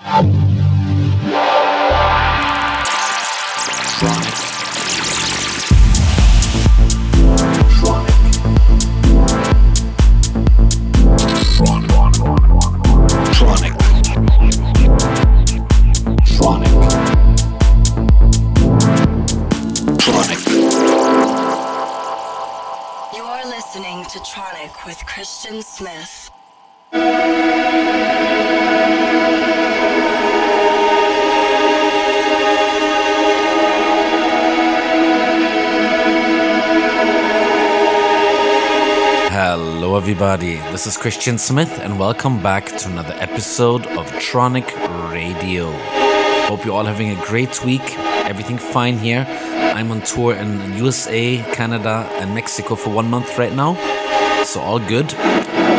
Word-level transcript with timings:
everybody. 0.00 0.33
This 40.74 40.88
is 40.88 40.96
Christian 40.96 41.38
Smith, 41.38 41.78
and 41.78 42.00
welcome 42.00 42.42
back 42.42 42.66
to 42.66 42.88
another 42.88 43.14
episode 43.20 43.86
of 43.86 44.08
Tronic 44.14 44.66
Radio. 45.12 45.70
Hope 46.48 46.64
you're 46.64 46.74
all 46.74 46.84
having 46.84 47.10
a 47.10 47.26
great 47.26 47.64
week. 47.64 47.96
Everything 48.26 48.58
fine 48.58 48.98
here. 48.98 49.24
I'm 49.76 49.92
on 49.92 50.00
tour 50.00 50.34
in 50.34 50.74
USA, 50.76 51.38
Canada, 51.52 52.08
and 52.14 52.34
Mexico 52.34 52.74
for 52.74 52.90
one 52.90 53.08
month 53.08 53.38
right 53.38 53.52
now, 53.52 53.74
so 54.42 54.60
all 54.60 54.80
good. 54.80 55.10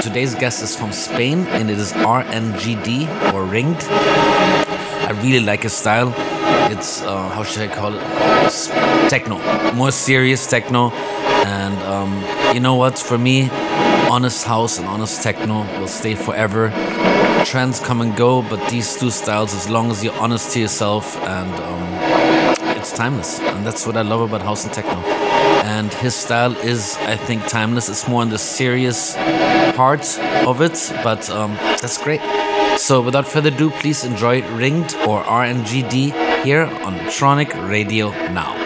Today's 0.02 0.34
guest 0.34 0.64
is 0.64 0.78
from 0.78 0.94
Spain, 0.94 1.40
and 1.48 1.70
it 1.70 1.78
is 1.78 1.92
RNGD 1.92 3.34
or 3.34 3.44
Ringed. 3.44 3.84
I 3.84 5.12
really 5.22 5.46
like 5.46 5.64
his 5.64 5.74
style. 5.74 6.14
It's 6.72 7.02
uh, 7.02 7.28
how 7.36 7.44
should 7.44 7.70
I 7.70 7.76
call 7.76 7.96
it? 7.96 9.10
Techno, 9.10 9.40
more 9.74 9.92
serious 9.92 10.48
techno, 10.48 10.92
and 11.44 11.78
um, 11.80 12.56
you 12.56 12.62
know 12.62 12.76
what? 12.76 12.98
For 12.98 13.18
me, 13.18 13.50
honest 14.10 14.46
house 14.46 14.78
and 14.80 14.88
honest 14.88 15.22
techno 15.22 15.64
will 15.80 15.88
stay 15.88 16.16
forever. 16.16 16.70
Trends 17.46 17.80
come 17.80 18.02
and 18.02 18.16
go, 18.16 18.42
but 18.42 18.70
these 18.70 18.96
two 19.00 19.10
styles, 19.10 19.54
as 19.54 19.70
long 19.70 19.92
as 19.92 20.04
you're 20.04 20.20
honest 20.20 20.52
to 20.54 20.60
yourself 20.60 21.18
and 21.18 21.52
um, 21.64 22.76
it's 22.78 22.92
timeless. 22.92 23.40
And 23.40 23.66
that's 23.66 23.86
what 23.86 23.98
I 23.98 24.02
love 24.02 24.22
about 24.22 24.42
house 24.42 24.64
and 24.66 24.74
techno. 24.74 25.00
And 25.66 25.94
his 25.94 26.16
style 26.16 26.56
is, 26.58 26.98
I 27.02 27.16
think, 27.16 27.48
timeless. 27.48 27.90
It's 27.90 28.08
more 28.08 28.22
on 28.22 28.30
the 28.30 28.38
serious 28.38 29.16
part 29.76 30.20
of 30.46 30.62
it, 30.62 30.92
but 31.04 31.30
um, 31.30 31.56
that's 31.56 31.98
great. 32.04 32.22
So, 32.78 33.02
without 33.02 33.28
further 33.28 33.50
ado, 33.50 33.70
please 33.70 34.04
enjoy 34.04 34.42
Ringed 34.56 34.96
or 35.08 35.24
RNGD 35.24 36.44
here 36.44 36.64
on 36.84 36.94
Tronic 37.10 37.50
Radio 37.70 38.10
now. 38.32 38.65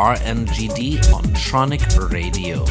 RNGD 0.00 1.12
on 1.12 1.22
Tronic 1.34 2.10
Radio. 2.10 2.64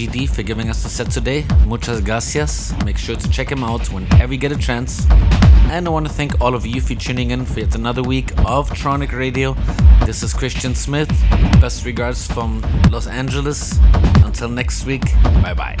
RNGD 0.00 0.30
for 0.30 0.42
giving 0.42 0.70
us 0.70 0.82
the 0.82 0.88
set 0.88 1.10
today. 1.10 1.44
Muchas 1.66 2.00
gracias. 2.00 2.72
Make 2.84 2.96
sure 2.96 3.16
to 3.16 3.28
check 3.28 3.50
him 3.50 3.62
out 3.62 3.86
whenever 3.92 4.32
you 4.32 4.38
get 4.38 4.50
a 4.50 4.56
chance. 4.56 5.06
And 5.70 5.86
I 5.86 5.90
want 5.90 6.06
to 6.06 6.12
thank 6.12 6.40
all 6.40 6.54
of 6.54 6.64
you 6.64 6.80
for 6.80 6.94
tuning 6.94 7.32
in 7.32 7.44
for 7.44 7.60
yet 7.60 7.74
another 7.74 8.02
week 8.02 8.30
of 8.38 8.70
Tronic 8.70 9.12
Radio. 9.12 9.54
This 10.06 10.22
is 10.22 10.32
Christian 10.32 10.74
Smith. 10.74 11.10
Best 11.60 11.84
regards 11.84 12.26
from 12.26 12.62
Los 12.90 13.06
Angeles. 13.06 13.78
Until 14.24 14.48
next 14.48 14.86
week, 14.86 15.04
bye 15.42 15.54
bye. 15.54 15.76